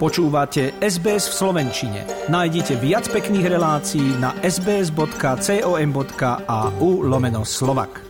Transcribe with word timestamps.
Počúvate 0.00 0.80
SBS 0.80 1.28
v 1.28 1.34
Slovenčine. 1.44 2.08
Nájdite 2.32 2.80
viac 2.80 3.04
pekných 3.12 3.52
relácií 3.52 4.16
na 4.16 4.32
sbs.com.au 4.40 5.04
lomeno 7.04 7.44
slovak. 7.44 8.00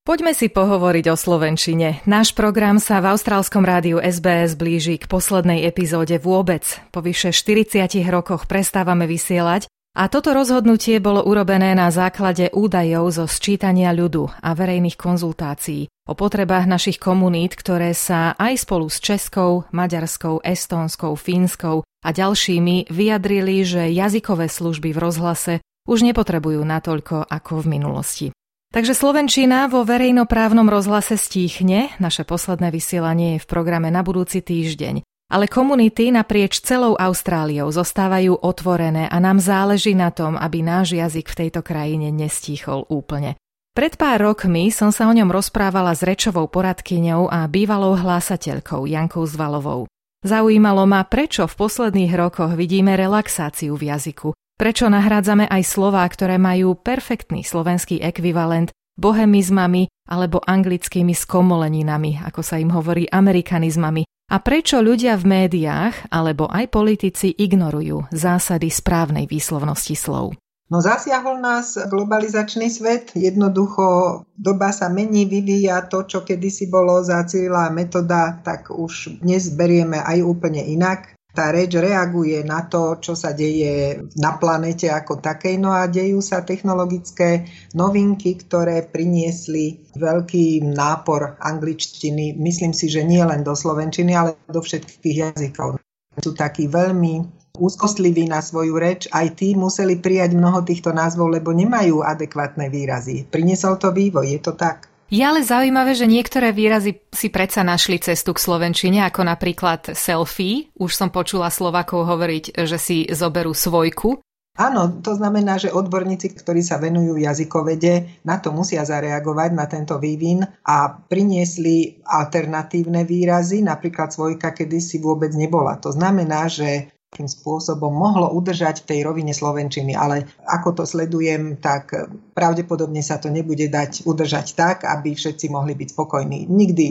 Poďme 0.00 0.32
si 0.32 0.48
pohovoriť 0.48 1.12
o 1.12 1.16
Slovenčine. 1.16 2.00
Náš 2.08 2.32
program 2.32 2.80
sa 2.80 3.04
v 3.04 3.12
austrálskom 3.12 3.68
rádiu 3.68 4.00
SBS 4.00 4.56
blíži 4.56 4.96
k 4.96 5.04
poslednej 5.04 5.68
epizóde 5.68 6.16
vôbec. 6.16 6.64
Po 6.88 7.04
vyše 7.04 7.36
40 7.36 7.84
rokoch 8.08 8.48
prestávame 8.48 9.04
vysielať 9.04 9.68
a 9.94 10.10
toto 10.10 10.34
rozhodnutie 10.34 10.98
bolo 10.98 11.22
urobené 11.22 11.70
na 11.78 11.86
základe 11.94 12.50
údajov 12.50 13.14
zo 13.14 13.24
sčítania 13.30 13.94
ľudu 13.94 14.26
a 14.26 14.50
verejných 14.50 14.98
konzultácií 14.98 15.86
o 16.10 16.18
potrebách 16.18 16.66
našich 16.66 16.98
komunít, 16.98 17.54
ktoré 17.54 17.94
sa 17.94 18.34
aj 18.34 18.66
spolu 18.66 18.90
s 18.90 18.98
Českou, 18.98 19.70
Maďarskou, 19.70 20.42
Estónskou, 20.42 21.14
Fínskou 21.14 21.86
a 21.86 22.08
ďalšími 22.10 22.90
vyjadrili, 22.90 23.62
že 23.62 23.94
jazykové 23.94 24.50
služby 24.50 24.90
v 24.90 24.98
rozhlase 24.98 25.52
už 25.86 26.02
nepotrebujú 26.10 26.60
natoľko 26.66 27.30
ako 27.30 27.62
v 27.62 27.66
minulosti. 27.78 28.26
Takže 28.74 28.98
Slovenčina 28.98 29.70
vo 29.70 29.86
verejnoprávnom 29.86 30.66
rozhlase 30.66 31.14
stíchne, 31.14 31.94
naše 32.02 32.26
posledné 32.26 32.74
vysielanie 32.74 33.38
je 33.38 33.46
v 33.46 33.46
programe 33.46 33.94
na 33.94 34.02
budúci 34.02 34.42
týždeň. 34.42 35.06
Ale 35.32 35.48
komunity 35.48 36.12
naprieč 36.12 36.60
celou 36.60 36.94
Austráliou 37.00 37.72
zostávajú 37.72 38.44
otvorené 38.44 39.08
a 39.08 39.16
nám 39.18 39.40
záleží 39.40 39.96
na 39.96 40.12
tom, 40.12 40.36
aby 40.36 40.60
náš 40.60 40.96
jazyk 40.96 41.32
v 41.32 41.38
tejto 41.46 41.60
krajine 41.64 42.12
nestíchol 42.12 42.84
úplne. 42.92 43.40
Pred 43.74 43.98
pár 43.98 44.22
rokmi 44.22 44.70
som 44.70 44.94
sa 44.94 45.10
o 45.10 45.16
ňom 45.16 45.34
rozprávala 45.34 45.98
s 45.98 46.06
rečovou 46.06 46.46
poradkyňou 46.46 47.26
a 47.26 47.42
bývalou 47.50 47.98
hlásateľkou 47.98 48.86
Jankou 48.86 49.26
Zvalovou. 49.26 49.90
Zaujímalo 50.22 50.86
ma, 50.86 51.02
prečo 51.02 51.44
v 51.50 51.58
posledných 51.58 52.14
rokoch 52.14 52.54
vidíme 52.54 52.94
relaxáciu 52.94 53.74
v 53.74 53.90
jazyku, 53.90 54.30
prečo 54.54 54.86
nahrádzame 54.86 55.50
aj 55.50 55.62
slová, 55.66 56.06
ktoré 56.06 56.38
majú 56.38 56.78
perfektný 56.78 57.42
slovenský 57.42 57.98
ekvivalent 57.98 58.70
bohemizmami 58.94 59.90
alebo 60.06 60.38
anglickými 60.38 61.10
skomoleninami, 61.10 62.22
ako 62.22 62.40
sa 62.46 62.62
im 62.62 62.70
hovorí 62.70 63.10
amerikanizmami, 63.10 64.06
a 64.30 64.36
prečo 64.40 64.80
ľudia 64.80 65.20
v 65.20 65.24
médiách 65.28 66.08
alebo 66.08 66.48
aj 66.48 66.72
politici 66.72 67.32
ignorujú 67.32 68.08
zásady 68.08 68.72
správnej 68.72 69.28
výslovnosti 69.28 69.94
slov. 69.94 70.36
No 70.72 70.80
zasiahol 70.80 71.44
nás 71.44 71.76
globalizačný 71.76 72.72
svet, 72.72 73.12
jednoducho 73.12 74.24
doba 74.32 74.72
sa 74.72 74.88
mení, 74.88 75.28
vyvíja 75.28 75.84
to, 75.92 76.08
čo 76.08 76.24
kedysi 76.24 76.72
bolo 76.72 77.04
za 77.04 77.20
cieľa 77.28 77.68
metóda, 77.68 78.40
tak 78.40 78.72
už 78.72 79.20
dnes 79.20 79.52
berieme 79.52 80.00
aj 80.00 80.24
úplne 80.24 80.64
inak. 80.64 81.12
Tá 81.34 81.50
reč 81.50 81.74
reaguje 81.74 82.46
na 82.46 82.62
to, 82.70 83.02
čo 83.02 83.18
sa 83.18 83.34
deje 83.34 84.06
na 84.14 84.38
planete 84.38 84.86
ako 84.86 85.18
takej, 85.18 85.58
no 85.58 85.74
a 85.74 85.90
dejú 85.90 86.22
sa 86.22 86.46
technologické 86.46 87.50
novinky, 87.74 88.38
ktoré 88.38 88.86
priniesli 88.86 89.82
veľký 89.98 90.62
nápor 90.62 91.34
angličtiny, 91.42 92.38
myslím 92.38 92.70
si, 92.70 92.86
že 92.86 93.02
nie 93.02 93.18
len 93.18 93.42
do 93.42 93.58
slovenčiny, 93.58 94.14
ale 94.14 94.38
do 94.46 94.62
všetkých 94.62 95.34
jazykov. 95.34 95.82
Sú 96.22 96.30
takí 96.38 96.70
veľmi 96.70 97.26
úzkostliví 97.58 98.30
na 98.30 98.38
svoju 98.38 98.78
reč, 98.78 99.10
aj 99.10 99.34
tí 99.34 99.58
museli 99.58 99.98
prijať 99.98 100.38
mnoho 100.38 100.62
týchto 100.62 100.94
názvov, 100.94 101.34
lebo 101.34 101.50
nemajú 101.50 102.06
adekvátne 102.06 102.70
výrazy. 102.70 103.26
Priniesol 103.26 103.82
to 103.82 103.90
vývoj, 103.90 104.38
je 104.38 104.38
to 104.38 104.54
tak. 104.54 104.86
Je 105.12 105.20
ale 105.20 105.44
zaujímavé, 105.44 105.92
že 105.92 106.08
niektoré 106.08 106.50
výrazy 106.50 107.04
si 107.12 107.28
predsa 107.28 107.60
našli 107.60 108.00
cestu 108.00 108.32
k 108.32 108.40
slovenčine, 108.40 109.04
ako 109.04 109.20
napríklad 109.28 109.92
selfie. 109.92 110.72
Už 110.80 110.96
som 110.96 111.12
počula 111.12 111.52
Slovakov 111.52 112.08
hovoriť, 112.08 112.64
že 112.64 112.78
si 112.80 113.04
zoberú 113.12 113.52
svojku. 113.52 114.24
Áno, 114.54 115.02
to 115.02 115.18
znamená, 115.18 115.58
že 115.58 115.74
odborníci, 115.74 116.38
ktorí 116.38 116.62
sa 116.62 116.78
venujú 116.78 117.18
jazykovede, 117.18 118.22
na 118.22 118.38
to 118.38 118.54
musia 118.54 118.86
zareagovať, 118.86 119.50
na 119.50 119.66
tento 119.66 119.98
vývin 119.98 120.46
a 120.46 120.94
priniesli 120.94 121.98
alternatívne 122.06 123.02
výrazy, 123.02 123.66
napríklad 123.66 124.14
svojka 124.14 124.54
kedysi 124.54 125.02
vôbec 125.02 125.34
nebola. 125.34 125.74
To 125.82 125.90
znamená, 125.90 126.46
že 126.46 126.94
akým 127.14 127.30
spôsobom 127.30 127.94
mohlo 127.94 128.34
udržať 128.34 128.82
v 128.82 128.88
tej 128.90 129.00
rovine 129.06 129.30
Slovenčiny, 129.30 129.94
ale 129.94 130.26
ako 130.42 130.82
to 130.82 130.84
sledujem, 130.84 131.62
tak 131.62 131.94
pravdepodobne 132.34 133.06
sa 133.06 133.22
to 133.22 133.30
nebude 133.30 133.70
dať 133.70 134.02
udržať 134.02 134.58
tak, 134.58 134.82
aby 134.82 135.14
všetci 135.14 135.46
mohli 135.46 135.78
byť 135.78 135.88
spokojní. 135.94 136.50
Nikdy 136.50 136.86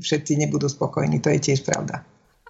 všetci 0.00 0.32
nebudú 0.40 0.72
spokojní, 0.72 1.20
to 1.20 1.28
je 1.28 1.52
tiež 1.52 1.60
pravda. 1.60 2.00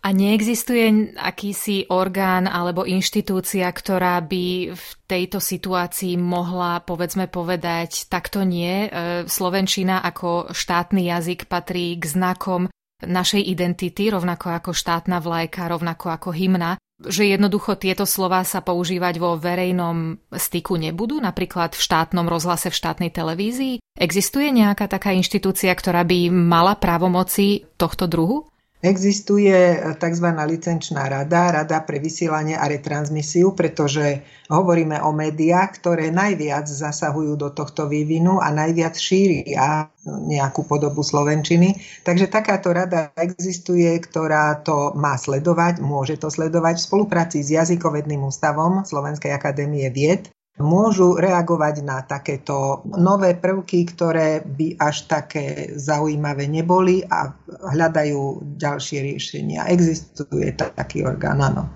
A 0.06 0.14
neexistuje 0.14 1.18
akýsi 1.18 1.90
orgán 1.90 2.46
alebo 2.46 2.86
inštitúcia, 2.86 3.66
ktorá 3.66 4.22
by 4.22 4.70
v 4.70 4.86
tejto 5.10 5.42
situácii 5.42 6.14
mohla, 6.14 6.78
povedzme, 6.78 7.26
povedať, 7.26 8.06
takto 8.06 8.46
nie. 8.46 8.86
E, 8.86 8.88
Slovenčina 9.26 9.98
ako 10.06 10.54
štátny 10.54 11.10
jazyk 11.10 11.50
patrí 11.50 11.98
k 11.98 12.06
znakom 12.06 12.70
našej 13.02 13.50
identity, 13.50 14.06
rovnako 14.06 14.54
ako 14.54 14.70
štátna 14.70 15.18
vlajka, 15.18 15.66
rovnako 15.66 16.06
ako 16.14 16.30
hymna 16.30 16.78
že 17.04 17.28
jednoducho 17.28 17.76
tieto 17.76 18.08
slova 18.08 18.40
sa 18.42 18.64
používať 18.64 19.20
vo 19.20 19.36
verejnom 19.36 20.16
styku 20.32 20.80
nebudú, 20.80 21.20
napríklad 21.20 21.76
v 21.76 21.84
štátnom 21.84 22.24
rozhlase, 22.24 22.72
v 22.72 22.78
štátnej 22.78 23.10
televízii? 23.12 23.84
Existuje 23.96 24.48
nejaká 24.48 24.88
taká 24.88 25.12
inštitúcia, 25.12 25.72
ktorá 25.76 26.04
by 26.08 26.32
mala 26.32 26.76
právomoci 26.76 27.68
tohto 27.76 28.08
druhu? 28.08 28.48
Existuje 28.86 29.82
tzv. 29.98 30.26
licenčná 30.30 31.10
rada, 31.10 31.50
rada 31.50 31.82
pre 31.82 31.98
vysielanie 31.98 32.54
a 32.54 32.70
retransmisiu, 32.70 33.50
pretože 33.50 34.22
hovoríme 34.46 35.02
o 35.02 35.10
médiách, 35.10 35.82
ktoré 35.82 36.14
najviac 36.14 36.70
zasahujú 36.70 37.34
do 37.34 37.50
tohto 37.50 37.90
vývinu 37.90 38.38
a 38.38 38.54
najviac 38.54 38.94
šíria 38.94 39.90
nejakú 40.06 40.70
podobu 40.70 41.02
Slovenčiny. 41.02 41.74
Takže 42.06 42.30
takáto 42.30 42.70
rada 42.70 43.10
existuje, 43.18 43.90
ktorá 43.98 44.62
to 44.62 44.94
má 44.94 45.18
sledovať, 45.18 45.82
môže 45.82 46.14
to 46.22 46.30
sledovať 46.30 46.78
v 46.78 46.86
spolupráci 46.86 47.42
s 47.42 47.58
jazykovedným 47.58 48.22
ústavom 48.22 48.86
Slovenskej 48.86 49.34
akadémie 49.34 49.90
vied 49.90 50.30
môžu 50.56 51.20
reagovať 51.20 51.74
na 51.84 52.00
takéto 52.00 52.80
nové 52.96 53.36
prvky, 53.36 53.84
ktoré 53.92 54.40
by 54.40 54.80
až 54.80 55.04
také 55.04 55.76
zaujímavé 55.76 56.48
neboli 56.48 57.04
a 57.04 57.28
hľadajú 57.46 58.56
ďalšie 58.56 58.98
riešenia. 59.12 59.68
Existuje 59.68 60.56
taký 60.56 61.04
orgán, 61.04 61.44
áno. 61.44 61.68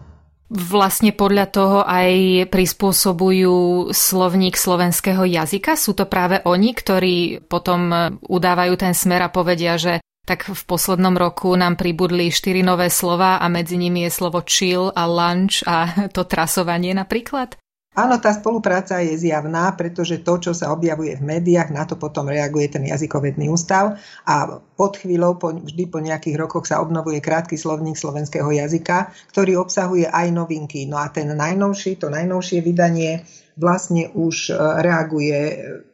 Vlastne 0.51 1.15
podľa 1.15 1.47
toho 1.47 1.79
aj 1.87 2.11
prispôsobujú 2.51 3.87
slovník 3.95 4.59
slovenského 4.59 5.23
jazyka? 5.23 5.79
Sú 5.79 5.95
to 5.95 6.11
práve 6.11 6.43
oni, 6.43 6.75
ktorí 6.75 7.17
potom 7.47 7.95
udávajú 8.19 8.75
ten 8.75 8.91
smer 8.91 9.23
a 9.23 9.31
povedia, 9.31 9.79
že 9.79 10.03
tak 10.27 10.51
v 10.51 10.63
poslednom 10.67 11.15
roku 11.15 11.55
nám 11.55 11.79
pribudli 11.79 12.35
štyri 12.35 12.67
nové 12.67 12.91
slova 12.91 13.39
a 13.39 13.47
medzi 13.47 13.79
nimi 13.79 14.03
je 14.07 14.11
slovo 14.11 14.43
chill 14.43 14.91
a 14.91 15.07
lunch 15.07 15.63
a 15.71 15.91
to 16.17 16.27
trasovanie 16.27 16.99
napríklad? 16.99 17.60
Áno, 17.91 18.23
tá 18.23 18.31
spolupráca 18.31 19.03
je 19.03 19.19
zjavná, 19.19 19.75
pretože 19.75 20.23
to, 20.23 20.39
čo 20.39 20.55
sa 20.55 20.71
objavuje 20.71 21.19
v 21.19 21.27
médiách, 21.27 21.75
na 21.75 21.83
to 21.83 21.99
potom 21.99 22.31
reaguje 22.31 22.71
ten 22.71 22.87
jazykovedný 22.87 23.51
ústav 23.51 23.99
a 24.23 24.63
pod 24.79 24.95
chvíľou, 24.95 25.43
po, 25.43 25.51
vždy 25.51 25.91
po 25.91 25.99
nejakých 25.99 26.39
rokoch 26.39 26.71
sa 26.71 26.79
obnovuje 26.79 27.19
krátky 27.19 27.59
slovník 27.59 27.99
slovenského 27.99 28.47
jazyka, 28.47 29.11
ktorý 29.35 29.59
obsahuje 29.59 30.07
aj 30.07 30.31
novinky. 30.31 30.87
No 30.87 31.03
a 31.03 31.11
ten 31.11 31.35
najnovší, 31.35 31.99
to 31.99 32.15
najnovšie 32.15 32.63
vydanie 32.63 33.27
vlastne 33.59 34.07
už 34.15 34.49
e, 34.49 34.57
reaguje 34.87 35.39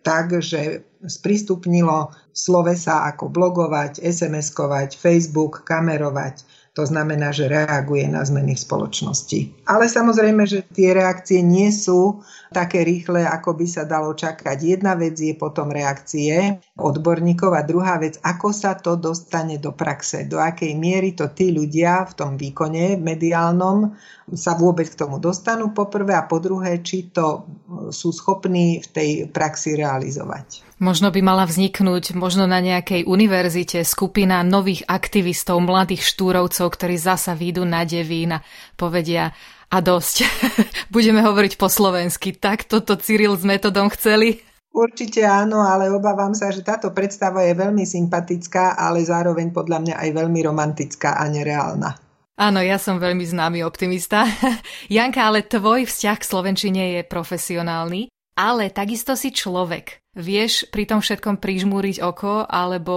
tak, 0.04 0.36
že 0.44 0.84
sprístupnilo 1.00 2.12
slovesa 2.36 3.08
ako 3.08 3.32
blogovať, 3.32 4.04
SMS-kovať, 4.04 5.00
Facebook, 5.00 5.64
kamerovať, 5.64 6.44
to 6.76 6.84
znamená, 6.84 7.32
že 7.32 7.48
reaguje 7.48 8.04
na 8.04 8.20
zmeny 8.20 8.52
v 8.52 8.60
spoločnosti. 8.60 9.64
Ale 9.64 9.88
samozrejme, 9.88 10.44
že 10.44 10.60
tie 10.76 10.92
reakcie 10.92 11.40
nie 11.40 11.72
sú 11.72 12.20
také 12.52 12.84
rýchle, 12.84 13.24
ako 13.24 13.56
by 13.56 13.64
sa 13.64 13.88
dalo 13.88 14.12
čakať. 14.12 14.60
Jedna 14.60 14.92
vec 14.92 15.16
je 15.16 15.32
potom 15.32 15.72
reakcie 15.72 16.60
odborníkov 16.76 17.56
a 17.56 17.64
druhá 17.64 17.96
vec, 17.96 18.20
ako 18.20 18.52
sa 18.52 18.76
to 18.76 19.00
dostane 19.00 19.56
do 19.56 19.72
praxe, 19.72 20.28
do 20.28 20.36
akej 20.36 20.76
miery 20.76 21.16
to 21.16 21.32
tí 21.32 21.48
ľudia 21.48 22.04
v 22.06 22.12
tom 22.12 22.36
výkone 22.36 23.00
mediálnom 23.00 23.96
sa 24.36 24.52
vôbec 24.52 24.84
k 24.92 25.00
tomu 25.00 25.16
dostanú 25.16 25.72
poprvé 25.72 26.12
a 26.12 26.28
po 26.28 26.44
druhé, 26.44 26.84
či 26.84 27.08
to 27.08 27.48
sú 27.88 28.12
schopní 28.12 28.84
v 28.84 28.88
tej 28.92 29.10
praxi 29.32 29.80
realizovať. 29.80 30.75
Možno 30.76 31.08
by 31.08 31.24
mala 31.24 31.48
vzniknúť 31.48 32.12
možno 32.12 32.44
na 32.44 32.60
nejakej 32.60 33.08
univerzite 33.08 33.80
skupina 33.80 34.44
nových 34.44 34.84
aktivistov, 34.84 35.64
mladých 35.64 36.04
štúrovcov, 36.04 36.68
ktorí 36.68 37.00
zasa 37.00 37.32
výjdu 37.32 37.64
na 37.64 37.88
devín 37.88 38.36
a 38.36 38.44
povedia 38.76 39.32
a 39.72 39.78
dosť. 39.80 40.28
Budeme 40.94 41.24
hovoriť 41.24 41.56
po 41.56 41.72
slovensky. 41.72 42.36
Tak 42.36 42.68
toto 42.68 43.00
Cyril 43.00 43.40
s 43.40 43.44
metodom 43.48 43.88
chceli? 43.88 44.44
Určite 44.76 45.24
áno, 45.24 45.64
ale 45.64 45.88
obávam 45.88 46.36
sa, 46.36 46.52
že 46.52 46.60
táto 46.60 46.92
predstava 46.92 47.40
je 47.48 47.56
veľmi 47.56 47.88
sympatická, 47.88 48.76
ale 48.76 49.00
zároveň 49.00 49.48
podľa 49.56 49.80
mňa 49.80 49.94
aj 49.96 50.10
veľmi 50.12 50.40
romantická 50.44 51.16
a 51.16 51.24
nereálna. 51.32 51.96
Áno, 52.36 52.60
ja 52.60 52.76
som 52.76 53.00
veľmi 53.00 53.24
známy 53.24 53.64
optimista. 53.64 54.28
Janka, 54.92 55.24
ale 55.24 55.48
tvoj 55.48 55.88
vzťah 55.88 56.16
k 56.20 56.28
Slovenčine 56.28 57.00
je 57.00 57.08
profesionálny, 57.08 58.12
ale 58.36 58.68
takisto 58.68 59.16
si 59.16 59.32
človek. 59.32 60.04
Vieš 60.16 60.72
pri 60.72 60.88
tom 60.88 61.04
všetkom 61.04 61.36
prižmúriť 61.36 62.00
oko, 62.00 62.48
alebo 62.48 62.96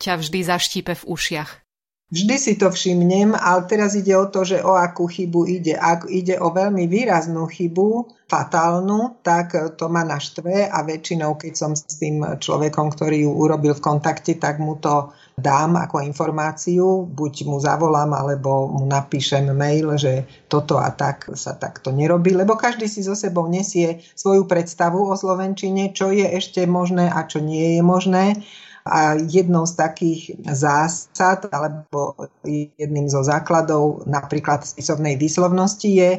ťa 0.00 0.16
vždy 0.16 0.40
zaštípe 0.40 0.96
v 0.96 1.04
ušiach? 1.04 1.63
Vždy 2.14 2.36
si 2.38 2.54
to 2.54 2.70
všimnem, 2.70 3.34
ale 3.34 3.66
teraz 3.66 3.98
ide 3.98 4.14
o 4.14 4.30
to, 4.30 4.46
že 4.46 4.62
o 4.62 4.78
akú 4.78 5.10
chybu 5.10 5.50
ide. 5.50 5.74
Ak 5.74 6.06
ide 6.06 6.38
o 6.38 6.54
veľmi 6.54 6.86
výraznú 6.86 7.50
chybu, 7.50 8.06
fatálnu, 8.30 9.20
tak 9.26 9.74
to 9.74 9.90
ma 9.90 10.06
naštve 10.06 10.70
a 10.70 10.78
väčšinou, 10.86 11.34
keď 11.34 11.52
som 11.58 11.72
s 11.74 11.98
tým 11.98 12.22
človekom, 12.38 12.94
ktorý 12.94 13.26
ju 13.26 13.30
urobil 13.34 13.74
v 13.74 13.84
kontakte, 13.84 14.38
tak 14.38 14.62
mu 14.62 14.78
to 14.78 15.10
dám 15.34 15.74
ako 15.74 16.06
informáciu, 16.06 17.02
buď 17.10 17.50
mu 17.50 17.58
zavolám, 17.58 18.14
alebo 18.14 18.70
mu 18.70 18.86
napíšem 18.86 19.50
mail, 19.50 19.98
že 19.98 20.46
toto 20.46 20.78
a 20.78 20.94
tak 20.94 21.34
sa 21.34 21.58
takto 21.58 21.90
nerobí, 21.90 22.30
lebo 22.30 22.54
každý 22.54 22.86
si 22.86 23.02
so 23.02 23.18
sebou 23.18 23.50
nesie 23.50 24.06
svoju 24.14 24.46
predstavu 24.46 25.02
o 25.02 25.14
Slovenčine, 25.18 25.90
čo 25.90 26.14
je 26.14 26.24
ešte 26.24 26.62
možné 26.64 27.10
a 27.10 27.26
čo 27.26 27.42
nie 27.42 27.78
je 27.78 27.82
možné 27.82 28.38
a 28.84 29.16
jednou 29.16 29.64
z 29.64 29.80
takých 29.80 30.22
zásad 30.44 31.48
alebo 31.48 32.20
jedným 32.76 33.08
zo 33.08 33.24
základov 33.24 34.04
napríklad 34.04 34.60
spisovnej 34.60 35.16
výslovnosti 35.16 35.88
je 35.88 36.10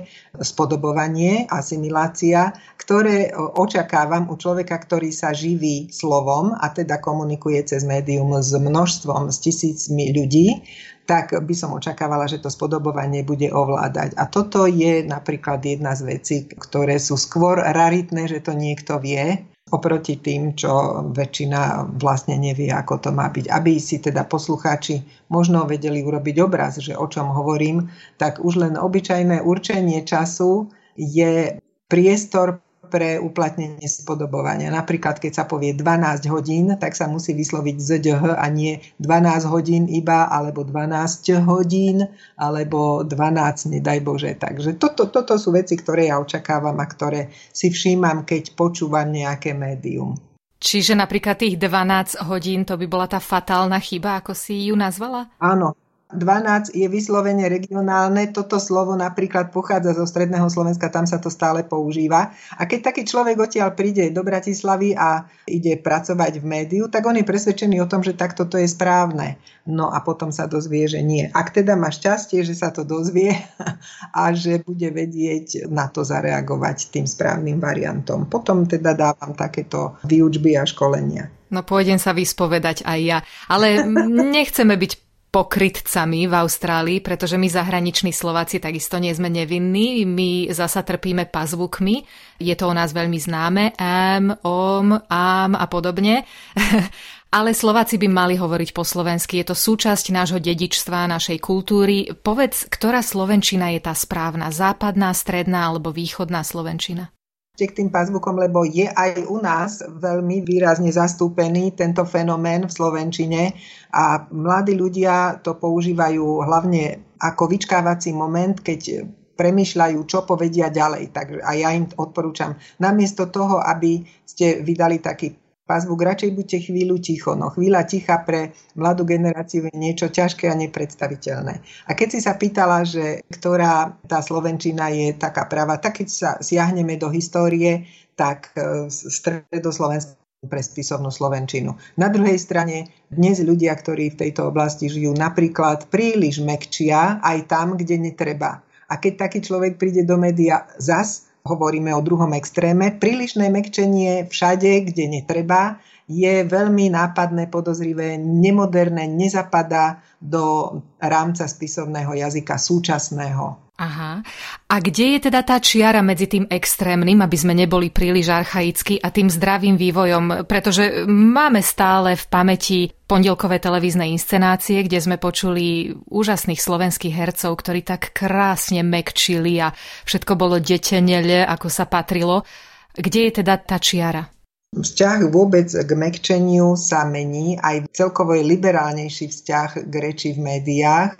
spodobovanie, 0.41 1.45
asimilácia, 1.53 2.57
ktoré 2.81 3.29
očakávam 3.37 4.33
u 4.33 4.35
človeka, 4.41 4.81
ktorý 4.81 5.13
sa 5.13 5.29
živí 5.29 5.93
slovom 5.93 6.57
a 6.57 6.73
teda 6.73 6.97
komunikuje 6.97 7.61
cez 7.69 7.85
médium 7.85 8.33
s 8.33 8.49
množstvom, 8.57 9.29
s 9.29 9.45
tisícmi 9.45 10.09
ľudí, 10.17 10.65
tak 11.05 11.37
by 11.37 11.53
som 11.53 11.69
očakávala, 11.77 12.25
že 12.25 12.41
to 12.41 12.49
spodobovanie 12.49 13.21
bude 13.21 13.45
ovládať. 13.53 14.17
A 14.17 14.25
toto 14.25 14.65
je 14.65 15.05
napríklad 15.05 15.61
jedna 15.61 15.93
z 15.93 16.01
vecí, 16.01 16.37
ktoré 16.49 16.97
sú 16.97 17.13
skôr 17.13 17.61
raritné, 17.61 18.25
že 18.25 18.41
to 18.41 18.57
niekto 18.57 18.97
vie, 18.97 19.53
oproti 19.73 20.21
tým, 20.21 20.53
čo 20.53 21.01
väčšina 21.09 21.89
vlastne 21.97 22.37
nevie, 22.37 22.69
ako 22.69 23.01
to 23.01 23.09
má 23.09 23.33
byť. 23.33 23.49
Aby 23.49 23.81
si 23.81 23.97
teda 23.97 24.21
poslucháči 24.29 25.01
možno 25.33 25.65
vedeli 25.65 26.05
urobiť 26.05 26.35
obraz, 26.45 26.77
že 26.77 26.93
o 26.93 27.09
čom 27.09 27.33
hovorím, 27.33 27.89
tak 28.21 28.37
už 28.45 28.61
len 28.61 28.73
obyčajné 28.77 29.41
určenie 29.41 30.05
času 30.05 30.69
je 30.93 31.57
priestor 31.89 32.61
pre 32.87 33.17
uplatnenie 33.21 33.85
spodobovania. 33.85 34.73
Napríklad, 34.73 35.17
keď 35.17 35.31
sa 35.31 35.43
povie 35.45 35.73
12 35.73 36.25
hodín, 36.31 36.73
tak 36.79 36.93
sa 36.93 37.05
musí 37.05 37.33
vysloviť 37.33 37.75
ZDH 37.77 38.23
a 38.37 38.45
nie 38.47 38.79
12 39.01 39.51
hodín 39.51 39.83
iba, 39.91 40.29
alebo 40.29 40.63
12 40.63 41.45
hodín, 41.45 42.05
alebo 42.37 43.03
12, 43.03 43.73
nedaj 43.75 43.99
Bože. 44.01 44.31
Takže 44.37 44.77
toto, 44.77 45.09
toto 45.09 45.35
sú 45.35 45.53
veci, 45.53 45.77
ktoré 45.77 46.09
ja 46.09 46.21
očakávam 46.21 46.77
a 46.81 46.85
ktoré 46.85 47.33
si 47.53 47.69
všímam, 47.73 48.23
keď 48.23 48.55
počúvam 48.55 49.09
nejaké 49.09 49.53
médium. 49.53 50.17
Čiže 50.65 50.97
napríklad 50.97 51.37
tých 51.37 51.61
12 51.61 52.25
hodín, 52.25 52.65
to 52.65 52.73
by 52.73 52.87
bola 52.89 53.05
tá 53.05 53.21
fatálna 53.21 53.77
chyba, 53.77 54.17
ako 54.17 54.33
si 54.33 54.71
ju 54.71 54.75
nazvala? 54.79 55.29
Áno, 55.37 55.77
12 56.17 56.73
je 56.73 56.87
vyslovene 56.89 57.45
regionálne. 57.45 58.31
Toto 58.31 58.57
slovo 58.57 58.95
napríklad 58.97 59.53
pochádza 59.53 59.93
zo 59.93 60.07
stredného 60.07 60.49
Slovenska, 60.49 60.89
tam 60.89 61.05
sa 61.05 61.21
to 61.21 61.29
stále 61.29 61.61
používa. 61.67 62.33
A 62.57 62.63
keď 62.65 62.91
taký 62.91 63.03
človek 63.05 63.37
odtiaľ 63.37 63.75
príde 63.77 64.09
do 64.09 64.25
Bratislavy 64.25 64.97
a 64.97 65.27
ide 65.45 65.77
pracovať 65.77 66.41
v 66.41 66.45
médiu, 66.45 66.83
tak 66.89 67.05
on 67.05 67.19
je 67.19 67.27
presvedčený 67.27 67.83
o 67.83 67.89
tom, 67.89 68.01
že 68.01 68.17
takto 68.17 68.49
to 68.49 68.57
je 68.57 68.65
správne. 68.65 69.37
No 69.69 69.93
a 69.93 70.01
potom 70.01 70.33
sa 70.33 70.49
dozvie, 70.49 70.89
že 70.89 71.05
nie. 71.05 71.29
Ak 71.29 71.53
teda 71.53 71.77
má 71.77 71.93
šťastie, 71.93 72.41
že 72.41 72.57
sa 72.57 72.73
to 72.73 72.81
dozvie 72.81 73.35
a 74.19 74.33
že 74.33 74.65
bude 74.65 74.89
vedieť 74.89 75.69
na 75.69 75.91
to 75.91 76.01
zareagovať 76.01 76.89
tým 76.89 77.05
správnym 77.05 77.61
variantom. 77.61 78.25
Potom 78.25 78.65
teda 78.65 78.97
dávam 78.97 79.37
takéto 79.37 80.01
výučby 80.07 80.57
a 80.57 80.65
školenia. 80.65 81.29
No 81.53 81.61
pôjdem 81.61 82.01
sa 82.01 82.11
vyspovedať 82.11 82.83
aj 82.83 82.99
ja. 83.05 83.19
Ale 83.45 83.85
nechceme 84.09 84.73
byť 84.73 85.04
pokrytcami 85.35 86.31
v 86.31 86.33
Austrálii, 86.39 87.03
pretože 87.03 87.35
my 87.35 87.51
zahraniční 87.51 88.15
Slováci 88.15 88.63
takisto 88.63 88.95
nie 89.03 89.11
sme 89.11 89.27
nevinní, 89.27 90.07
my 90.07 90.47
zasa 90.55 90.79
trpíme 90.79 91.27
pazvukmi, 91.27 92.07
je 92.39 92.55
to 92.55 92.71
o 92.71 92.73
nás 92.73 92.95
veľmi 92.95 93.19
známe, 93.19 93.75
am, 93.75 94.31
om, 94.47 94.95
am 95.11 95.51
a 95.59 95.67
podobne. 95.67 96.23
Ale 97.35 97.51
Slováci 97.51 97.99
by 97.99 98.07
mali 98.07 98.39
hovoriť 98.39 98.71
po 98.71 98.87
slovensky, 98.87 99.43
je 99.43 99.51
to 99.51 99.55
súčasť 99.59 100.15
nášho 100.15 100.39
dedičstva, 100.39 101.11
našej 101.11 101.43
kultúry. 101.43 102.15
Povedz, 102.15 102.71
ktorá 102.71 103.03
slovenčina 103.03 103.75
je 103.75 103.83
tá 103.83 103.91
správna, 103.91 104.55
západná, 104.55 105.11
stredná 105.11 105.67
alebo 105.67 105.91
východná 105.91 106.47
slovenčina? 106.47 107.14
K 107.55 107.71
tým 107.71 107.87
pazvukom, 107.87 108.35
lebo 108.35 108.67
je 108.67 108.91
aj 108.91 109.23
u 109.31 109.39
nás 109.39 109.79
veľmi 109.79 110.43
výrazne 110.43 110.91
zastúpený 110.91 111.71
tento 111.71 112.03
fenomén 112.03 112.67
v 112.67 112.75
Slovenčine 112.75 113.55
a 113.95 114.27
mladí 114.27 114.75
ľudia 114.75 115.39
to 115.39 115.55
používajú 115.55 116.43
hlavne 116.43 117.15
ako 117.23 117.47
vyčkávací 117.47 118.11
moment, 118.11 118.59
keď 118.59 119.07
premyšľajú, 119.39 119.99
čo 120.03 120.27
povedia 120.27 120.67
ďalej. 120.67 121.15
Tak 121.15 121.27
a 121.43 121.51
ja 121.55 121.71
im 121.71 121.87
odporúčam, 121.95 122.59
namiesto 122.79 123.31
toho, 123.31 123.63
aby 123.63 124.03
ste 124.27 124.63
vydali 124.63 124.99
taký 124.99 125.44
Pazvuk, 125.65 125.97
radšej 125.97 126.37
buďte 126.37 126.57
chvíľu 126.69 127.01
ticho. 127.01 127.33
No 127.33 127.49
chvíľa 127.49 127.89
ticha 127.89 128.21
pre 128.21 128.53
mladú 128.77 129.01
generáciu 129.01 129.65
je 129.65 129.73
niečo 129.73 130.13
ťažké 130.13 130.45
a 130.45 130.53
nepredstaviteľné. 130.53 131.53
A 131.89 131.91
keď 131.97 132.07
si 132.13 132.19
sa 132.21 132.37
pýtala, 132.37 132.85
že 132.85 133.25
ktorá 133.33 133.97
tá 134.05 134.21
Slovenčina 134.21 134.93
je 134.93 135.17
taká 135.17 135.49
práva, 135.49 135.81
tak 135.81 136.05
keď 136.05 136.07
sa 136.07 136.29
siahneme 136.37 137.01
do 137.01 137.09
histórie, 137.09 137.89
tak 138.13 138.53
e, 138.53 138.93
stredoslovenský 138.93 140.21
pre 140.45 140.61
spisovnú 140.61 141.09
Slovenčinu. 141.09 141.73
Na 141.97 142.13
druhej 142.13 142.37
strane 142.37 142.93
dnes 143.09 143.41
ľudia, 143.41 143.73
ktorí 143.73 144.13
v 144.13 144.19
tejto 144.29 144.53
oblasti 144.53 144.85
žijú, 144.85 145.17
napríklad 145.17 145.89
príliš 145.89 146.45
mekčia 146.45 147.17
aj 147.25 147.49
tam, 147.49 147.73
kde 147.73 147.97
netreba. 147.97 148.61
A 148.85 149.01
keď 149.01 149.25
taký 149.25 149.41
človek 149.41 149.81
príde 149.81 150.05
do 150.05 150.21
média 150.21 150.69
zas, 150.77 151.25
hovoríme 151.45 151.93
o 151.93 152.01
druhom 152.01 152.33
extréme, 152.33 152.97
prílišné 152.97 153.47
mekčenie 153.53 154.25
všade, 154.25 154.89
kde 154.89 155.03
netreba, 155.07 155.77
je 156.05 156.45
veľmi 156.45 156.93
nápadné, 156.93 157.49
podozrivé, 157.49 158.17
nemoderné, 158.21 159.09
nezapadá 159.09 160.05
do 160.21 160.77
rámca 161.01 161.49
spisovného 161.49 162.13
jazyka 162.13 162.61
súčasného. 162.61 163.65
Aha. 163.75 164.23
A 164.71 164.75
kde 164.79 165.19
je 165.19 165.27
teda 165.27 165.43
tá 165.43 165.59
čiara 165.59 165.99
medzi 165.99 166.31
tým 166.31 166.47
extrémnym, 166.47 167.19
aby 167.19 167.35
sme 167.35 167.51
neboli 167.51 167.91
príliš 167.91 168.31
archaickí, 168.31 169.03
a 169.03 169.11
tým 169.11 169.27
zdravým 169.27 169.75
vývojom? 169.75 170.47
Pretože 170.47 171.03
máme 171.11 171.59
stále 171.59 172.15
v 172.15 172.23
pamäti 172.31 172.79
pondelkové 173.03 173.59
televízne 173.59 174.07
inscenácie, 174.07 174.79
kde 174.79 175.03
sme 175.03 175.19
počuli 175.19 175.91
úžasných 175.91 176.61
slovenských 176.63 177.11
hercov, 177.19 177.59
ktorí 177.59 177.83
tak 177.83 178.15
krásne 178.15 178.79
mekčili 178.79 179.59
a 179.59 179.75
všetko 180.07 180.39
bolo 180.39 180.63
detenele, 180.63 181.43
ako 181.43 181.67
sa 181.67 181.83
patrilo. 181.83 182.47
Kde 182.95 183.27
je 183.27 183.31
teda 183.43 183.59
tá 183.59 183.75
čiara? 183.75 184.34
Vzťah 184.75 185.31
vôbec 185.31 185.71
k 185.71 185.91
mekčeniu 185.95 186.75
sa 186.75 187.07
mení, 187.07 187.55
aj 187.63 187.87
celkovo 187.95 188.35
je 188.35 188.43
liberálnejší 188.43 189.31
vzťah 189.31 189.87
k 189.87 189.93
reči 190.03 190.35
v 190.35 190.43
médiách, 190.43 191.15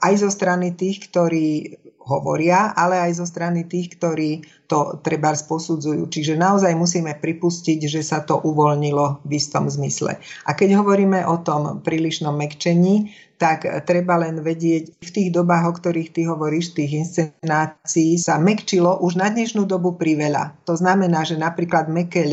aj 0.00 0.14
zo 0.16 0.30
strany 0.30 0.78
tých, 0.78 1.10
ktorí 1.10 1.76
hovoria, 2.00 2.72
ale 2.74 2.98
aj 3.02 3.22
zo 3.22 3.26
strany 3.28 3.68
tých, 3.68 3.98
ktorí 3.98 4.42
to 4.66 4.98
treba 5.04 5.34
posudzujú. 5.34 6.06
Čiže 6.10 6.38
naozaj 6.38 6.72
musíme 6.74 7.14
pripustiť, 7.18 7.86
že 7.86 8.02
sa 8.02 8.22
to 8.24 8.40
uvoľnilo 8.40 9.26
v 9.26 9.30
istom 9.36 9.66
zmysle. 9.66 10.18
A 10.46 10.50
keď 10.54 10.80
hovoríme 10.80 11.22
o 11.26 11.38
tom 11.42 11.84
prílišnom 11.84 12.34
mekčení, 12.34 13.14
tak 13.40 13.64
treba 13.88 14.20
len 14.20 14.44
vedieť, 14.44 15.00
v 15.00 15.10
tých 15.10 15.30
dobách, 15.32 15.64
o 15.64 15.72
ktorých 15.72 16.12
ty 16.12 16.28
hovoríš, 16.28 16.76
tých 16.76 16.92
inscenácií 17.08 18.20
sa 18.20 18.36
mekčilo 18.36 19.00
už 19.00 19.16
na 19.16 19.32
dnešnú 19.32 19.64
dobu 19.64 19.96
priveľa. 19.96 20.60
To 20.68 20.76
znamená, 20.76 21.24
že 21.24 21.40
napríklad 21.40 21.88
meké 21.88 22.28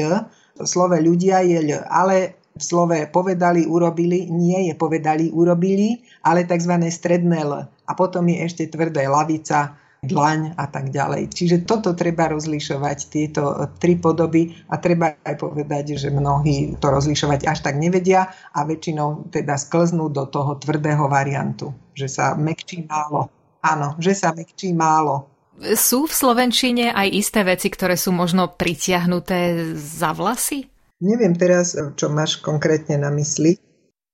slove 0.65 0.97
ľudia 0.97 1.43
je 1.45 1.59
L, 1.61 1.71
ale 1.91 2.37
v 2.57 2.63
slove 2.63 2.97
povedali, 3.13 3.69
urobili, 3.69 4.25
nie 4.33 4.71
je 4.71 4.73
povedali, 4.73 5.29
urobili, 5.29 6.01
ale 6.25 6.47
tzv. 6.49 6.73
stredné 6.89 7.45
L. 7.45 7.53
A 7.67 7.91
potom 7.93 8.25
je 8.25 8.41
ešte 8.41 8.65
tvrdé 8.65 9.05
lavica, 9.05 9.77
dlaň 10.05 10.53
a 10.57 10.65
tak 10.69 10.93
ďalej. 10.93 11.33
Čiže 11.33 11.65
toto 11.65 11.97
treba 11.97 12.29
rozlišovať, 12.29 12.97
tieto 13.09 13.43
tri 13.81 13.97
podoby 13.97 14.53
a 14.69 14.77
treba 14.77 15.17
aj 15.25 15.35
povedať, 15.41 15.97
že 15.97 16.13
mnohí 16.13 16.77
to 16.77 16.87
rozlišovať 16.93 17.49
až 17.49 17.65
tak 17.65 17.81
nevedia 17.81 18.29
a 18.53 18.59
väčšinou 18.61 19.33
teda 19.33 19.57
sklznú 19.57 20.13
do 20.13 20.29
toho 20.29 20.57
tvrdého 20.61 21.09
variantu, 21.09 21.73
že 21.97 22.05
sa 22.05 22.37
mekčí 22.37 22.85
málo. 22.85 23.29
Áno, 23.65 23.97
že 23.97 24.13
sa 24.13 24.31
mekčí 24.31 24.71
málo. 24.71 25.36
Sú 25.57 26.05
v 26.05 26.13
Slovenčine 26.13 26.93
aj 26.93 27.07
isté 27.09 27.41
veci, 27.41 27.73
ktoré 27.73 27.97
sú 27.97 28.13
možno 28.13 28.53
pritiahnuté 28.53 29.73
za 29.73 30.13
vlasy? 30.13 30.69
Neviem 31.01 31.33
teraz, 31.33 31.73
čo 31.73 32.09
máš 32.09 32.41
konkrétne 32.41 33.01
na 33.01 33.09
mysli. 33.13 33.57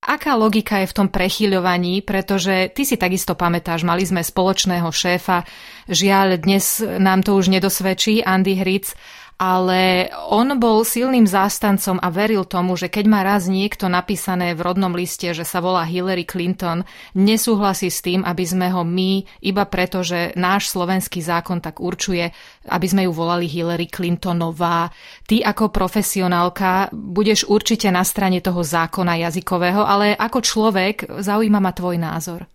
Aká 0.03 0.35
logika 0.35 0.83
je 0.83 0.91
v 0.91 0.97
tom 0.99 1.07
prechyľovaní, 1.07 2.03
pretože 2.03 2.75
ty 2.75 2.83
si 2.83 2.99
takisto 2.99 3.39
pamätáš, 3.39 3.87
mali 3.87 4.03
sme 4.03 4.19
spoločného 4.19 4.91
šéfa, 4.91 5.47
žiaľ 5.87 6.43
dnes 6.43 6.83
nám 6.83 7.23
to 7.23 7.39
už 7.39 7.47
nedosvedčí, 7.47 8.19
Andy 8.19 8.59
Hric, 8.59 8.91
ale 9.37 10.13
on 10.29 10.55
bol 10.61 10.85
silným 10.85 11.25
zástancom 11.25 11.97
a 11.99 12.07
veril 12.13 12.45
tomu, 12.45 12.77
že 12.77 12.87
keď 12.87 13.05
má 13.09 13.19
raz 13.25 13.49
niekto 13.49 13.89
napísané 13.89 14.53
v 14.53 14.63
rodnom 14.63 14.93
liste, 14.93 15.33
že 15.33 15.43
sa 15.43 15.59
volá 15.59 15.83
Hillary 15.83 16.23
Clinton, 16.23 16.85
nesúhlasí 17.17 17.89
s 17.89 18.05
tým, 18.05 18.21
aby 18.21 18.43
sme 18.45 18.69
ho 18.69 18.85
my, 18.85 19.25
iba 19.41 19.65
preto, 19.65 20.05
že 20.05 20.31
náš 20.37 20.69
slovenský 20.71 21.19
zákon 21.19 21.59
tak 21.59 21.81
určuje, 21.81 22.29
aby 22.69 22.87
sme 22.87 23.09
ju 23.09 23.11
volali 23.11 23.49
Hillary 23.49 23.89
Clintonová. 23.89 24.93
Ty 25.25 25.43
ako 25.49 25.73
profesionálka 25.73 26.93
budeš 26.93 27.49
určite 27.49 27.89
na 27.89 28.05
strane 28.05 28.39
toho 28.39 28.61
zákona 28.61 29.27
jazykového, 29.27 29.81
ale 29.81 30.13
ako 30.13 30.39
človek 30.39 30.95
zaujíma 31.19 31.59
ma 31.59 31.71
tvoj 31.73 31.97
názor. 31.97 32.52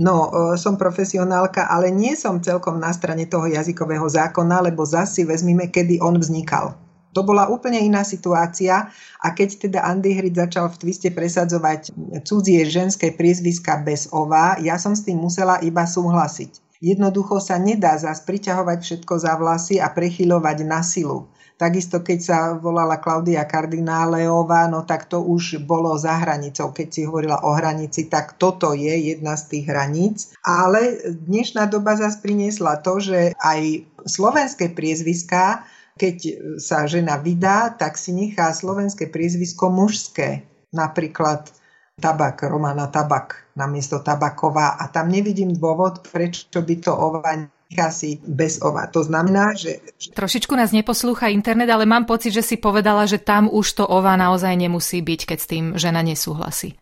No, 0.00 0.32
e, 0.32 0.56
som 0.56 0.80
profesionálka, 0.80 1.68
ale 1.68 1.92
nie 1.92 2.16
som 2.16 2.40
celkom 2.40 2.80
na 2.80 2.88
strane 2.88 3.28
toho 3.28 3.44
jazykového 3.44 4.08
zákona, 4.08 4.64
lebo 4.64 4.80
zasi 4.88 5.28
vezmime, 5.28 5.68
kedy 5.68 6.00
on 6.00 6.16
vznikal. 6.16 6.72
To 7.12 7.20
bola 7.26 7.50
úplne 7.50 7.76
iná 7.82 8.06
situácia 8.06 8.88
a 9.20 9.28
keď 9.34 9.68
teda 9.68 9.82
Andy 9.82 10.14
Hrid 10.14 10.40
začal 10.40 10.70
v 10.72 10.78
twiste 10.78 11.10
presadzovať 11.10 11.92
cudzie 12.22 12.62
ženské 12.64 13.12
priezviska 13.12 13.82
bez 13.82 14.08
ova, 14.14 14.56
ja 14.62 14.78
som 14.78 14.94
s 14.94 15.04
tým 15.04 15.18
musela 15.18 15.58
iba 15.60 15.84
súhlasiť. 15.84 16.80
Jednoducho 16.80 17.42
sa 17.42 17.60
nedá 17.60 17.98
zas 18.00 18.24
priťahovať 18.24 18.78
všetko 18.80 19.14
za 19.20 19.36
vlasy 19.36 19.76
a 19.82 19.92
prechyľovať 19.92 20.58
na 20.64 20.80
silu. 20.80 21.28
Takisto, 21.60 22.00
keď 22.00 22.18
sa 22.24 22.38
volala 22.56 22.96
Klaudia 22.96 23.44
Kardináleová, 23.44 24.64
no 24.72 24.88
tak 24.88 25.12
to 25.12 25.20
už 25.20 25.60
bolo 25.68 25.92
za 26.00 26.16
hranicou. 26.16 26.72
Keď 26.72 26.88
si 26.88 27.04
hovorila 27.04 27.44
o 27.44 27.52
hranici, 27.52 28.08
tak 28.08 28.40
toto 28.40 28.72
je 28.72 29.12
jedna 29.12 29.36
z 29.36 29.44
tých 29.52 29.68
hraníc. 29.68 30.32
Ale 30.40 31.04
dnešná 31.28 31.68
doba 31.68 32.00
zase 32.00 32.24
priniesla 32.24 32.80
to, 32.80 32.96
že 32.96 33.36
aj 33.44 33.84
slovenské 34.08 34.72
priezviská, 34.72 35.68
keď 36.00 36.16
sa 36.56 36.88
žena 36.88 37.20
vydá, 37.20 37.76
tak 37.76 38.00
si 38.00 38.16
nechá 38.16 38.56
slovenské 38.56 39.12
priezvisko 39.12 39.68
mužské. 39.68 40.48
Napríklad 40.72 41.52
tabak, 42.00 42.40
Romana 42.48 42.88
Tabak 42.88 43.52
namiesto 43.52 44.00
Tabaková 44.00 44.80
a 44.80 44.88
tam 44.88 45.12
nevidím 45.12 45.52
dôvod, 45.52 46.08
prečo 46.08 46.64
by 46.64 46.74
to 46.80 46.96
ova 46.96 47.36
asi 47.78 48.18
bez 48.26 48.58
ova. 48.58 48.90
To 48.90 49.06
znamená, 49.06 49.54
že... 49.54 49.78
Trošičku 50.10 50.50
nás 50.58 50.74
neposlúcha 50.74 51.30
internet, 51.30 51.70
ale 51.70 51.86
mám 51.86 52.02
pocit, 52.02 52.34
že 52.34 52.42
si 52.42 52.58
povedala, 52.58 53.06
že 53.06 53.22
tam 53.22 53.46
už 53.46 53.78
to 53.78 53.84
ova 53.86 54.18
naozaj 54.18 54.58
nemusí 54.58 54.98
byť, 54.98 55.20
keď 55.30 55.38
s 55.38 55.46
tým 55.46 55.64
žena 55.78 56.02
nesúhlasí. 56.02 56.74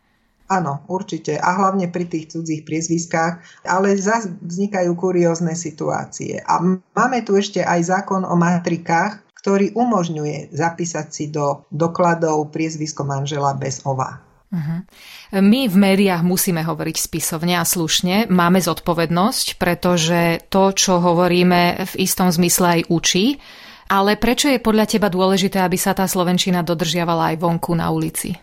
Áno, 0.49 0.80
určite. 0.88 1.37
A 1.37 1.61
hlavne 1.61 1.92
pri 1.92 2.09
tých 2.09 2.33
cudzích 2.33 2.64
priezviskách. 2.64 3.64
Ale 3.68 4.00
zase 4.00 4.33
vznikajú 4.40 4.97
kuriózne 4.97 5.52
situácie. 5.52 6.40
A 6.40 6.64
máme 6.97 7.21
tu 7.21 7.37
ešte 7.37 7.61
aj 7.61 7.85
zákon 7.85 8.25
o 8.25 8.33
matrikách, 8.33 9.28
ktorý 9.37 9.76
umožňuje 9.76 10.57
zapísať 10.57 11.07
si 11.12 11.28
do 11.28 11.68
dokladov 11.68 12.49
priezvisko 12.49 13.04
manžela 13.04 13.52
bez 13.52 13.85
ova. 13.85 14.25
Uh-huh. 14.49 14.81
My 15.45 15.69
v 15.69 15.76
médiách 15.76 16.25
musíme 16.25 16.64
hovoriť 16.64 16.97
spisovne 16.97 17.61
a 17.61 17.69
slušne. 17.69 18.33
Máme 18.33 18.64
zodpovednosť, 18.64 19.61
pretože 19.61 20.40
to, 20.49 20.73
čo 20.73 21.05
hovoríme, 21.05 21.85
v 21.85 21.95
istom 22.00 22.33
zmysle 22.33 22.81
aj 22.81 22.83
učí. 22.88 23.37
Ale 23.88 24.21
prečo 24.21 24.52
je 24.52 24.61
podľa 24.61 24.88
teba 24.88 25.09
dôležité, 25.09 25.61
aby 25.64 25.76
sa 25.76 25.97
tá 25.97 26.05
slovenčina 26.05 26.61
dodržiavala 26.61 27.33
aj 27.33 27.37
vonku 27.40 27.73
na 27.76 27.88
ulici? 27.88 28.37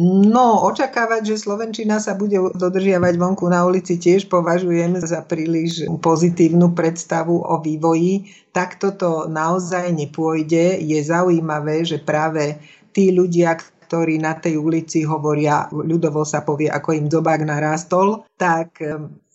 No, 0.00 0.62
očakávať, 0.70 1.34
že 1.34 1.42
Slovenčina 1.42 1.98
sa 1.98 2.14
bude 2.14 2.38
dodržiavať 2.38 3.14
vonku 3.18 3.50
na 3.50 3.66
ulici 3.66 3.98
tiež 3.98 4.30
považujem 4.30 5.02
za 5.02 5.18
príliš 5.26 5.82
pozitívnu 5.98 6.78
predstavu 6.78 7.42
o 7.42 7.58
vývoji. 7.58 8.30
Tak 8.54 8.78
toto 8.78 9.26
naozaj 9.26 9.90
nepôjde. 9.90 10.78
Je 10.78 10.94
zaujímavé, 11.02 11.82
že 11.82 11.98
práve 11.98 12.62
tí 12.94 13.10
ľudia, 13.10 13.58
ktorí 13.90 14.22
na 14.22 14.38
tej 14.38 14.54
ulici 14.54 15.02
hovoria, 15.02 15.66
ľudovo 15.74 16.22
sa 16.22 16.46
povie, 16.46 16.70
ako 16.70 16.94
im 16.94 17.10
zobák 17.10 17.42
narástol, 17.42 18.22
tak 18.38 18.78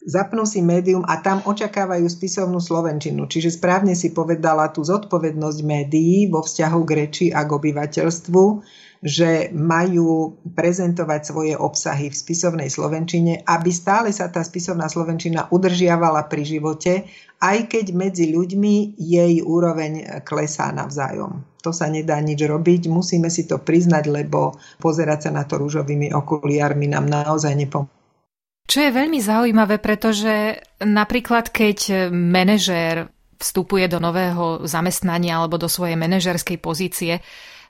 zapnú 0.06 0.46
si 0.46 0.62
médium 0.62 1.02
a 1.10 1.18
tam 1.20 1.42
očakávajú 1.42 2.06
spisovnú 2.06 2.62
slovenčinu. 2.62 3.26
Čiže 3.26 3.58
správne 3.58 3.98
si 3.98 4.14
povedala 4.14 4.70
tú 4.70 4.86
zodpovednosť 4.86 5.60
médií 5.66 6.30
vo 6.30 6.46
vzťahu 6.46 6.80
k 6.86 6.92
reči 6.94 7.26
a 7.34 7.42
k 7.42 7.50
obyvateľstvu, 7.50 8.44
že 9.06 9.54
majú 9.54 10.34
prezentovať 10.58 11.22
svoje 11.26 11.54
obsahy 11.54 12.10
v 12.10 12.16
spisovnej 12.16 12.70
slovenčine, 12.74 13.46
aby 13.46 13.70
stále 13.70 14.10
sa 14.10 14.34
tá 14.34 14.42
spisovná 14.42 14.90
slovenčina 14.90 15.46
udržiavala 15.54 16.26
pri 16.26 16.42
živote, 16.42 17.06
aj 17.42 17.58
keď 17.70 17.86
medzi 17.94 18.34
ľuďmi 18.34 18.98
jej 18.98 19.46
úroveň 19.46 20.22
klesá 20.26 20.74
navzájom. 20.74 21.46
To 21.62 21.70
sa 21.74 21.90
nedá 21.90 22.18
nič 22.22 22.46
robiť, 22.46 22.90
musíme 22.90 23.30
si 23.30 23.46
to 23.46 23.62
priznať, 23.62 24.10
lebo 24.10 24.58
pozerať 24.82 25.30
sa 25.30 25.32
na 25.34 25.46
to 25.46 25.62
rúžovými 25.62 26.14
okuliarmi 26.14 26.90
nám 26.90 27.06
naozaj 27.06 27.54
nepomôže. 27.58 28.05
Čo 28.66 28.78
je 28.82 28.92
veľmi 28.92 29.22
zaujímavé, 29.22 29.78
pretože 29.78 30.58
napríklad 30.82 31.54
keď 31.54 32.10
manažér 32.10 33.15
vstupuje 33.40 33.86
do 33.88 34.00
nového 34.00 34.66
zamestnania 34.68 35.40
alebo 35.40 35.60
do 35.60 35.68
svojej 35.70 36.00
manažerskej 36.00 36.58
pozície, 36.60 37.20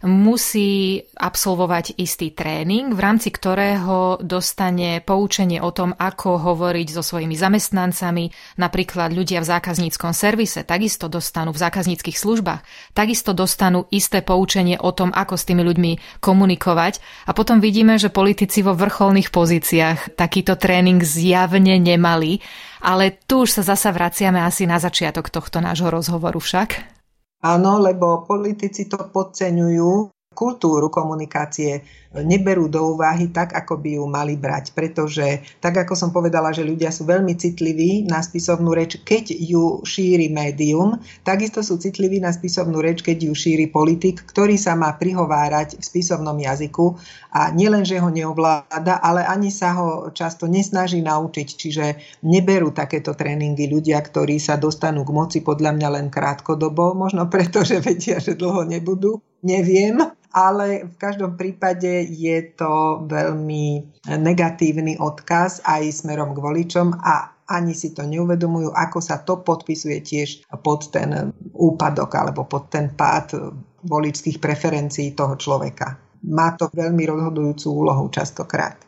musí 0.05 1.01
absolvovať 1.15 1.95
istý 1.97 2.35
tréning, 2.35 2.93
v 2.93 2.99
rámci 2.99 3.31
ktorého 3.31 4.19
dostane 4.21 4.99
poučenie 4.99 5.63
o 5.63 5.71
tom, 5.71 5.95
ako 5.95 6.37
hovoriť 6.37 6.87
so 6.91 7.01
svojimi 7.01 7.33
zamestnancami, 7.33 8.29
napríklad 8.59 9.15
ľudia 9.15 9.39
v 9.41 9.49
zákazníckom 9.49 10.11
servise 10.11 10.67
takisto 10.67 11.07
dostanú 11.07 11.55
v 11.55 11.61
zákazníckých 11.63 12.17
službách, 12.19 12.61
takisto 12.91 13.31
dostanú 13.31 13.87
isté 13.89 14.19
poučenie 14.19 14.77
o 14.77 14.91
tom, 14.91 15.15
ako 15.15 15.39
s 15.39 15.47
tými 15.47 15.63
ľuďmi 15.63 16.21
komunikovať. 16.21 16.99
A 17.25 17.31
potom 17.31 17.63
vidíme, 17.63 17.95
že 17.95 18.13
politici 18.13 18.61
vo 18.61 18.75
vrcholných 18.75 19.31
pozíciách 19.33 20.19
takýto 20.19 20.59
tréning 20.59 21.01
zjavne 21.01 21.79
nemali, 21.79 22.43
ale 22.85 23.17
tu 23.25 23.49
už 23.49 23.49
sa 23.49 23.61
zasa 23.65 23.89
vraciame 23.89 24.37
asi 24.37 24.69
na 24.69 24.77
začiatok 24.77 25.33
tohto 25.33 25.57
nášho 25.57 25.89
rozhovoru 25.89 26.37
však. 26.37 26.93
Áno, 27.41 27.81
lebo 27.81 28.21
politici 28.25 28.85
to 28.85 29.09
podceňujú, 29.09 30.13
kultúru 30.35 30.91
komunikácie 30.91 31.81
neberú 32.23 32.71
do 32.71 32.95
úvahy 32.95 33.27
tak, 33.31 33.51
ako 33.51 33.79
by 33.81 33.89
ju 33.99 34.05
mali 34.07 34.39
brať. 34.39 34.71
Pretože, 34.71 35.43
tak 35.59 35.75
ako 35.83 35.97
som 35.97 36.09
povedala, 36.15 36.55
že 36.55 36.63
ľudia 36.63 36.93
sú 36.93 37.03
veľmi 37.03 37.35
citliví 37.35 38.07
na 38.07 38.23
spisovnú 38.23 38.71
reč, 38.71 39.01
keď 39.03 39.35
ju 39.35 39.83
šíri 39.83 40.31
médium, 40.31 40.99
takisto 41.27 41.59
sú 41.59 41.75
citliví 41.75 42.23
na 42.23 42.31
spisovnú 42.31 42.79
reč, 42.79 43.03
keď 43.03 43.31
ju 43.31 43.33
šíri 43.35 43.67
politik, 43.67 44.23
ktorý 44.23 44.55
sa 44.55 44.77
má 44.79 44.95
prihovárať 44.95 45.79
v 45.79 45.83
spisovnom 45.83 46.37
jazyku 46.39 46.95
a 47.35 47.51
nielen, 47.51 47.83
že 47.83 47.99
ho 47.99 48.07
neovláda, 48.07 49.03
ale 49.03 49.27
ani 49.27 49.51
sa 49.51 49.75
ho 49.75 49.87
často 50.15 50.47
nesnaží 50.47 51.03
naučiť. 51.03 51.47
Čiže 51.55 51.85
neberú 52.23 52.71
takéto 52.71 53.11
tréningy 53.11 53.67
ľudia, 53.67 53.99
ktorí 53.99 54.39
sa 54.39 54.55
dostanú 54.55 55.03
k 55.03 55.11
moci 55.11 55.39
podľa 55.43 55.75
mňa 55.75 55.89
len 55.99 56.07
krátkodobo, 56.07 56.95
možno 56.95 57.27
preto, 57.27 57.63
že 57.67 57.83
vedia, 57.83 58.23
že 58.23 58.39
dlho 58.39 58.63
nebudú, 58.63 59.19
neviem, 59.43 59.99
ale 60.35 60.83
v 60.91 60.95
každom 60.99 61.39
prípade 61.39 62.03
je 62.11 62.37
to 62.59 63.07
veľmi 63.07 63.95
negatívny 64.19 64.99
odkaz 64.99 65.63
aj 65.63 66.03
smerom 66.03 66.35
k 66.35 66.43
voličom 66.43 66.91
a 66.99 67.31
ani 67.47 67.71
si 67.77 67.95
to 67.95 68.03
neuvedomujú, 68.03 68.73
ako 68.73 68.99
sa 68.99 69.23
to 69.23 69.39
podpisuje 69.39 70.01
tiež 70.03 70.43
pod 70.59 70.91
ten 70.91 71.31
úpadok 71.55 72.11
alebo 72.19 72.43
pod 72.43 72.67
ten 72.67 72.91
pád 72.91 73.55
voličských 73.85 74.41
preferencií 74.41 75.13
toho 75.13 75.37
človeka. 75.37 75.95
Má 76.25 76.57
to 76.57 76.73
veľmi 76.73 77.05
rozhodujúcu 77.05 77.67
úlohu 77.69 78.09
častokrát. 78.09 78.81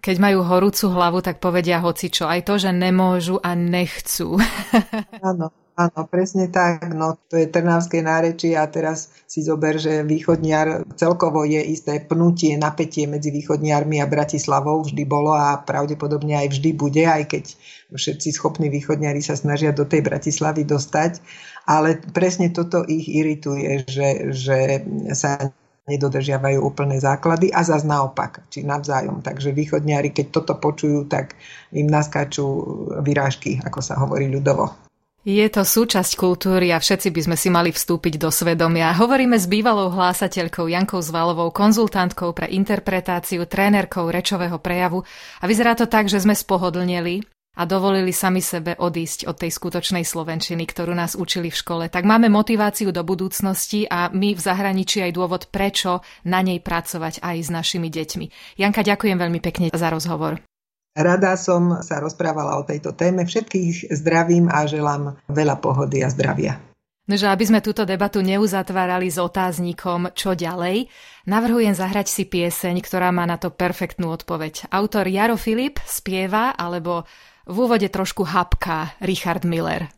Keď 0.00 0.16
majú 0.24 0.40
horúcu 0.40 0.88
hlavu, 0.88 1.18
tak 1.20 1.36
povedia 1.36 1.84
hoci 1.84 2.08
čo. 2.08 2.24
Aj 2.24 2.40
to, 2.40 2.56
že 2.56 2.72
nemôžu 2.72 3.36
a 3.44 3.52
nechcú. 3.52 4.40
Áno, 5.20 5.52
Áno, 5.78 6.10
presne 6.10 6.50
tak. 6.50 6.90
No, 6.90 7.14
to 7.30 7.38
je 7.38 7.46
Trnavské 7.46 8.02
nárečie 8.02 8.58
a 8.58 8.66
teraz 8.66 9.14
si 9.30 9.46
zober, 9.46 9.78
že 9.78 10.02
východniar 10.02 10.82
celkovo 10.98 11.46
je 11.46 11.62
isté 11.62 12.02
pnutie, 12.02 12.58
napätie 12.58 13.06
medzi 13.06 13.30
východniarmi 13.30 14.02
a 14.02 14.10
Bratislavou 14.10 14.82
vždy 14.82 15.06
bolo 15.06 15.30
a 15.38 15.54
pravdepodobne 15.62 16.34
aj 16.34 16.58
vždy 16.58 16.70
bude, 16.74 17.06
aj 17.06 17.30
keď 17.30 17.44
všetci 17.94 18.28
schopní 18.34 18.66
východniari 18.74 19.22
sa 19.22 19.38
snažia 19.38 19.70
do 19.70 19.86
tej 19.86 20.02
Bratislavy 20.02 20.66
dostať. 20.66 21.22
Ale 21.70 22.02
presne 22.10 22.50
toto 22.50 22.82
ich 22.82 23.06
irituje, 23.06 23.86
že, 23.86 24.34
že 24.34 24.82
sa 25.14 25.54
nedodržiavajú 25.86 26.58
úplné 26.58 26.98
základy 26.98 27.54
a 27.54 27.62
zase 27.62 27.86
naopak, 27.86 28.50
či 28.50 28.66
navzájom. 28.66 29.22
Takže 29.22 29.54
východniari, 29.54 30.10
keď 30.10 30.42
toto 30.42 30.58
počujú, 30.58 31.06
tak 31.06 31.38
im 31.70 31.86
naskáču 31.86 32.42
vyrážky, 32.98 33.62
ako 33.62 33.78
sa 33.78 33.94
hovorí 33.94 34.26
ľudovo. 34.26 34.87
Je 35.28 35.44
to 35.52 35.60
súčasť 35.60 36.16
kultúry 36.16 36.72
a 36.72 36.80
všetci 36.80 37.12
by 37.12 37.20
sme 37.20 37.36
si 37.36 37.52
mali 37.52 37.68
vstúpiť 37.68 38.16
do 38.16 38.32
svedomia. 38.32 38.96
Hovoríme 38.96 39.36
s 39.36 39.44
bývalou 39.44 39.92
hlásateľkou 39.92 40.72
Jankou 40.72 41.04
Zvalovou, 41.04 41.52
konzultantkou 41.52 42.32
pre 42.32 42.48
interpretáciu, 42.48 43.44
trénerkou 43.44 44.08
rečového 44.08 44.56
prejavu 44.56 45.04
a 45.04 45.44
vyzerá 45.44 45.76
to 45.76 45.84
tak, 45.84 46.08
že 46.08 46.24
sme 46.24 46.32
spohodlnili 46.32 47.28
a 47.60 47.68
dovolili 47.68 48.08
sami 48.08 48.40
sebe 48.40 48.72
odísť 48.80 49.28
od 49.28 49.36
tej 49.36 49.52
skutočnej 49.52 50.00
slovenčiny, 50.00 50.64
ktorú 50.64 50.96
nás 50.96 51.12
učili 51.12 51.52
v 51.52 51.60
škole. 51.60 51.84
Tak 51.92 52.08
máme 52.08 52.32
motiváciu 52.32 52.88
do 52.88 53.04
budúcnosti 53.04 53.84
a 53.84 54.08
my 54.08 54.32
v 54.32 54.40
zahraničí 54.40 55.04
aj 55.04 55.12
dôvod, 55.12 55.52
prečo 55.52 56.00
na 56.24 56.40
nej 56.40 56.56
pracovať 56.56 57.20
aj 57.20 57.36
s 57.36 57.48
našimi 57.52 57.92
deťmi. 57.92 58.56
Janka, 58.56 58.80
ďakujem 58.80 59.20
veľmi 59.20 59.44
pekne 59.44 59.68
za 59.76 59.92
rozhovor. 59.92 60.40
Rada 60.98 61.38
som 61.38 61.78
sa 61.86 62.02
rozprávala 62.02 62.58
o 62.58 62.66
tejto 62.66 62.90
téme. 62.90 63.22
Všetkých 63.22 63.94
zdravím 63.94 64.50
a 64.50 64.66
želám 64.66 65.14
veľa 65.30 65.62
pohody 65.62 66.02
a 66.02 66.10
zdravia. 66.10 66.58
No, 67.08 67.16
aby 67.16 67.44
sme 67.46 67.64
túto 67.64 67.88
debatu 67.88 68.20
neuzatvárali 68.20 69.08
s 69.08 69.16
otáznikom 69.16 70.12
čo 70.12 70.36
ďalej, 70.36 70.92
navrhujem 71.24 71.72
zahrať 71.72 72.04
si 72.10 72.28
pieseň, 72.28 72.84
ktorá 72.84 73.08
má 73.14 73.24
na 73.24 73.40
to 73.40 73.48
perfektnú 73.48 74.12
odpoveď. 74.12 74.68
Autor 74.68 75.08
Jaro 75.08 75.40
Filip 75.40 75.80
spieva, 75.88 76.52
alebo 76.52 77.08
v 77.48 77.56
úvode 77.64 77.88
trošku 77.88 78.28
hapká 78.28 78.92
Richard 79.00 79.48
Miller. 79.48 79.97